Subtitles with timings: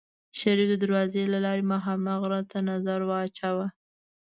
[0.39, 3.67] شريف د دروازې له لارې مخامخ غره ته نظر واچوه.